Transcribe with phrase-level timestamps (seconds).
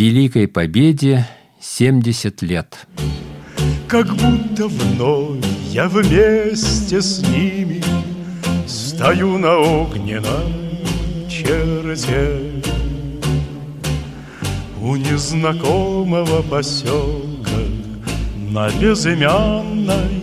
[0.00, 1.28] Великой Победе
[1.60, 2.86] 70 лет.
[3.86, 7.82] Как будто вновь я вместе с ними
[8.66, 10.80] Стою на огненной
[11.28, 12.40] черте
[14.80, 17.60] У незнакомого поселка
[18.50, 20.22] На безымянной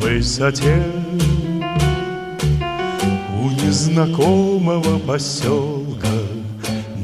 [0.00, 0.82] высоте
[3.40, 6.08] У незнакомого поселка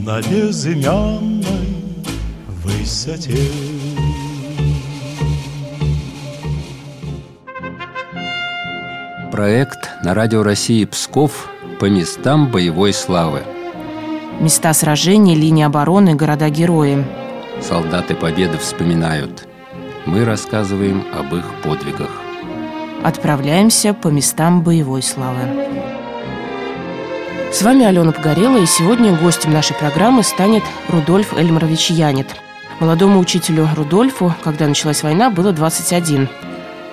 [0.04, 1.35] На безымянной
[2.86, 3.36] высоте
[9.32, 11.48] Проект на радио России Псков
[11.80, 13.42] по местам боевой славы.
[14.38, 17.04] Места сражений, линии обороны, города-герои.
[17.60, 19.48] Солдаты Победы вспоминают.
[20.06, 22.10] Мы рассказываем об их подвигах.
[23.02, 25.40] Отправляемся по местам боевой славы.
[27.52, 32.28] С вами Алена Погорела, и сегодня гостем нашей программы станет Рудольф Эльмарович Янит.
[32.78, 36.28] Молодому учителю Рудольфу, когда началась война, было 21.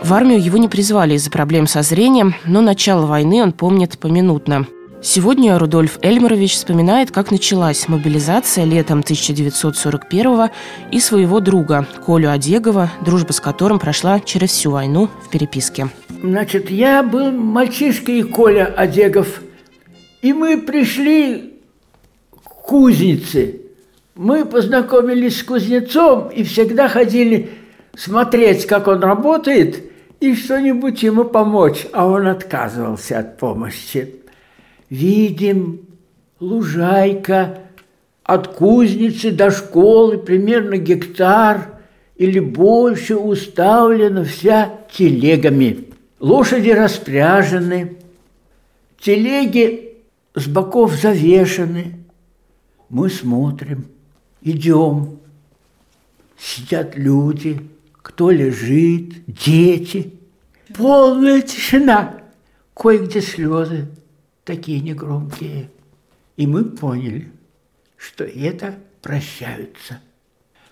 [0.02, 4.66] В армию его не призвали из-за проблем со зрением, но начало войны он помнит поминутно.
[5.02, 10.50] Сегодня Рудольф Эльмарович вспоминает, как началась мобилизация летом 1941
[10.90, 15.90] и своего друга Колю Одегова, дружба с которым прошла через всю войну в переписке.
[16.22, 19.42] Значит, я был мальчишкой Коля Одегов,
[20.22, 21.56] и мы пришли
[22.42, 23.63] к кузнице.
[24.16, 27.50] Мы познакомились с кузнецом и всегда ходили
[27.96, 29.90] смотреть, как он работает–
[30.24, 34.16] и что-нибудь ему помочь, а он отказывался от помощи.
[34.90, 35.82] Видим,
[36.40, 37.60] лужайка
[38.24, 41.78] от кузницы до школы примерно гектар
[42.16, 45.90] или больше уставлена вся телегами.
[46.22, 47.98] Лошади распряжены,
[49.02, 49.98] телеги
[50.36, 51.96] с боков завешаны.
[52.88, 53.88] Мы смотрим,
[54.44, 55.20] идем,
[56.38, 57.62] сидят люди–
[58.04, 60.14] кто лежит, дети.
[60.76, 62.22] Полная тишина.
[62.76, 63.88] Кое-где слезы,
[64.44, 65.72] такие негромкие.
[66.36, 67.32] И мы поняли,
[67.98, 70.02] что это прощаются.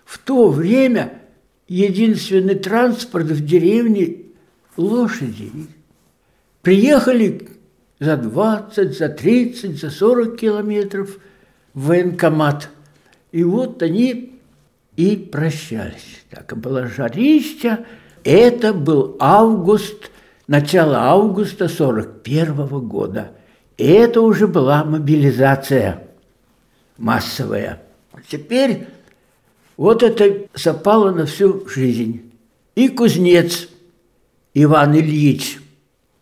[0.04, 1.22] В то время
[1.68, 4.18] единственный транспорт в деревне–
[4.78, 5.52] лошади.
[6.62, 7.50] Приехали
[8.00, 11.18] за 20, за 30, за 40 километров
[11.74, 12.70] в военкомат.
[13.31, 14.40] И вот они
[14.96, 16.24] и прощались.
[16.30, 17.86] Так было жарища.
[18.24, 20.12] Это был август,
[20.47, 23.31] начало августа 41 -го года.
[23.78, 26.08] И это уже была мобилизация
[26.97, 27.81] массовая.
[28.28, 28.88] Теперь
[29.78, 32.31] вот это запало на всю жизнь.
[32.75, 33.68] И кузнец
[34.53, 35.59] Иван Ильич,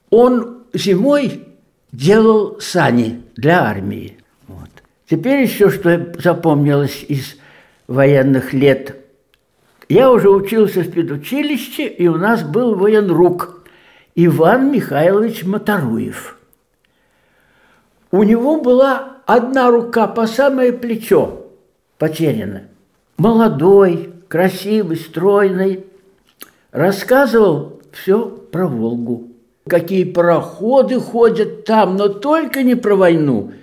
[0.09, 1.47] он зимой
[1.91, 4.18] делал сани для армии.
[5.09, 7.35] Теперь еще что запомнилось из
[7.87, 8.95] военных лет.
[9.87, 13.63] Я уже учился в педучилище, и у нас был военрук
[14.13, 16.37] Иван Михайлович Моторуев.
[18.11, 21.47] У него была одна рука по самое плечо
[21.97, 22.65] потеряна.
[23.17, 25.85] Молодой, красивый, стройный.
[26.71, 29.29] Рассказывал все про Волгу.
[29.67, 33.53] Какие пароходы ходят там, но только не про войну–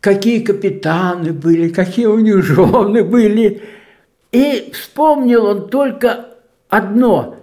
[0.00, 3.62] какие капитаны были, какие у них жены были.
[4.32, 6.26] И вспомнил он только
[6.68, 7.36] одно,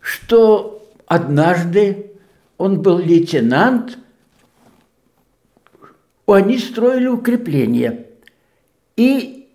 [0.00, 2.12] что однажды
[2.58, 3.98] он был лейтенант,
[6.26, 8.06] они строили укрепление.
[8.96, 9.48] И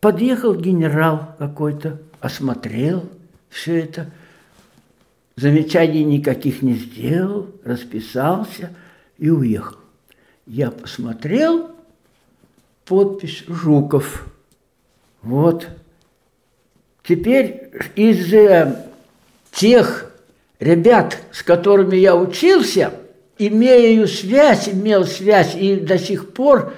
[0.00, 3.08] подъехал генерал какой-то, осмотрел
[3.48, 4.10] все это,
[5.36, 8.70] замечаний никаких не сделал, расписался
[9.18, 9.79] и уехал.
[10.46, 11.70] Я посмотрел,
[12.84, 14.26] подпись Жуков.
[15.22, 15.68] Вот.
[17.02, 18.86] Теперь из э,
[19.52, 20.12] тех
[20.58, 22.92] ребят, с которыми я учился,
[23.38, 26.74] имею связь, имел связь и до сих пор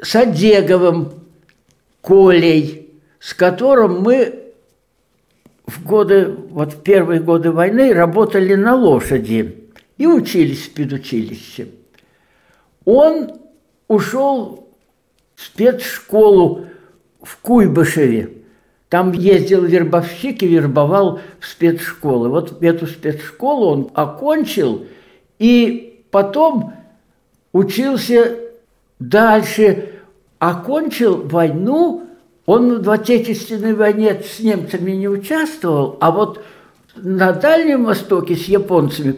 [0.00, 1.12] с Одеговым
[2.00, 2.90] Колей,
[3.20, 4.42] с которым мы
[5.66, 9.68] в годы, вот в первые годы войны работали на лошади
[9.98, 11.68] и учились в педучилище.
[12.84, 13.32] Он
[13.88, 14.68] ушел
[15.34, 16.66] в спецшколу
[17.22, 18.42] в Куйбышеве.
[18.88, 22.28] Там ездил вербовщик и вербовал в спецшколы.
[22.28, 24.84] Вот эту спецшколу он окончил
[25.38, 26.74] и потом
[27.52, 28.36] учился
[28.98, 29.88] дальше.
[30.38, 32.02] Окончил войну,
[32.46, 36.44] он в Отечественной войне с немцами не участвовал, а вот
[36.96, 39.16] на Дальнем Востоке с японцами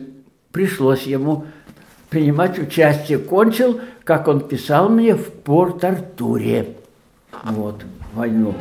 [0.52, 1.46] пришлось ему
[2.14, 3.18] принимать участие.
[3.18, 6.68] Кончил, как он писал мне, в Порт-Артуре.
[7.42, 7.82] Вот.
[8.12, 8.54] войну.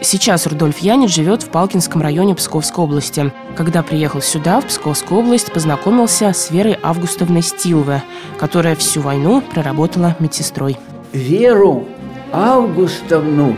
[0.00, 3.32] Сейчас Рудольф Янит живет в Палкинском районе Псковской области.
[3.56, 8.02] Когда приехал сюда, в Псковскую область, познакомился с Верой Августовной Стилве,
[8.40, 10.76] которая всю войну проработала медсестрой.
[11.12, 11.86] Веру
[12.32, 13.54] Августовну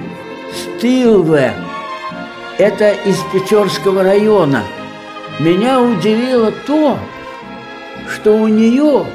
[0.52, 1.54] Стилве,
[2.58, 4.62] это из Печорского района,
[5.38, 6.98] меня удивило то,
[8.10, 9.06] что у нее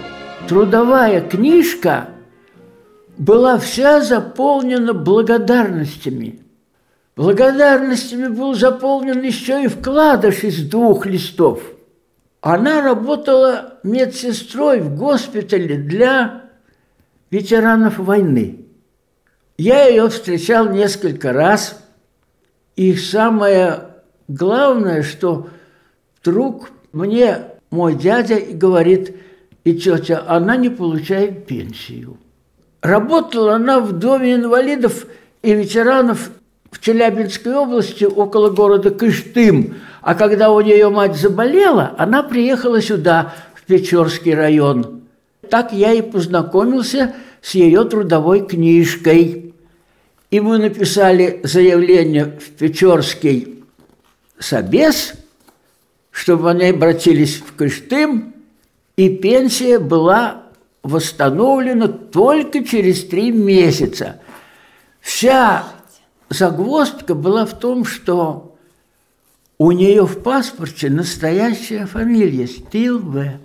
[0.47, 2.09] трудовая книжка
[3.17, 6.41] была вся заполнена благодарностями–
[7.15, 11.61] Благодарностями был заполнен еще и вкладыш из двух листов.
[12.41, 16.49] Она работала медсестрой в госпитале для
[17.31, 18.65] ветеранов войны.
[19.57, 21.81] Я ее встречал несколько раз,
[22.75, 23.79] и самое
[24.27, 25.47] главное, что
[26.19, 27.37] вдруг мне
[27.75, 29.15] мой дядя говорит,
[29.65, 32.17] и тетя, она не получает пенсию.
[32.81, 35.05] Работала она в доме инвалидов
[35.41, 36.31] и ветеранов
[36.71, 39.75] в Челябинской области около города Кыштым.
[40.01, 45.01] А когда у нее мать заболела, она приехала сюда, в Печорский район.
[45.49, 49.53] Так я и познакомился с ее трудовой книжкой.
[50.31, 53.63] И мы написали заявление в Печорский
[54.39, 55.13] собес,
[56.15, 58.33] чтобы они обратились в Кыштым,
[58.95, 60.43] и пенсия была
[60.81, 64.21] восстановлена только через три месяца.
[65.01, 65.65] Вся
[66.29, 68.55] загвоздка была в том, что
[69.57, 73.41] у нее в паспорте настоящая фамилия Стилве,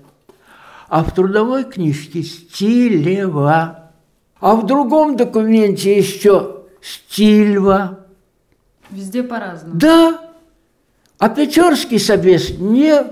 [0.89, 3.91] а в трудовой книжке Стилева,
[4.39, 8.07] а в другом документе еще Стильва.
[8.91, 9.75] Везде по-разному.
[9.75, 10.30] Да,
[11.21, 13.05] а Печорский собес не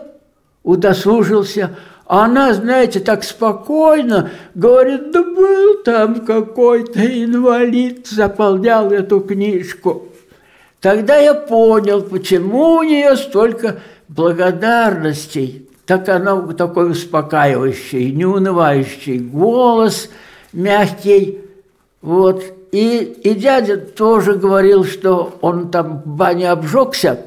[0.65, 1.77] удосужился
[2.09, 10.09] а она, знаете, так спокойно говорит, да был там какой-то инвалид, заполнял эту книжку.
[10.81, 15.69] Тогда я понял, почему у нее столько благодарностей.
[15.85, 20.09] Так она такой успокаивающий, неунывающий голос,
[20.55, 21.41] мягкий.
[22.01, 22.43] Вот.
[22.73, 27.21] И, и дядя тоже говорил, что он там в бане обжегся,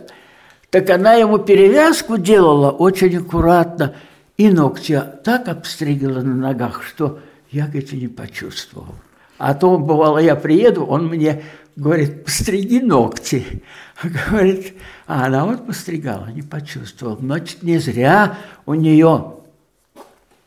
[0.71, 3.93] так она ему перевязку делала очень аккуратно–
[4.41, 7.19] и ногти так обстригала на ногах, что
[7.51, 8.95] я, говорит, не почувствовал.
[9.37, 11.43] А то, бывало, я приеду, он мне
[11.75, 13.61] говорит, постриги ногти.
[14.03, 14.73] Говорит,
[15.05, 17.17] а она вот постригала, не почувствовал.
[17.17, 18.35] Значит, не зря
[18.65, 19.35] у нее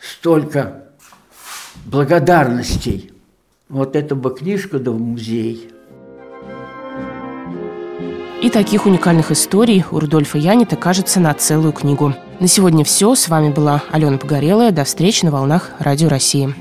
[0.00, 0.87] столько
[1.87, 3.12] благодарностей.
[3.69, 5.70] Вот эту бы книжку да в музей.
[8.44, 12.14] И таких уникальных историй у Рудольфа Янита кажется на целую книгу.
[12.41, 13.14] На сегодня все.
[13.14, 14.70] С вами была Алена Погорелая.
[14.70, 16.55] До встречи на волнах Радио России.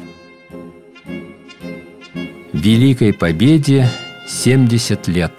[2.54, 3.90] Великой Победе
[4.30, 5.34] 70 лет.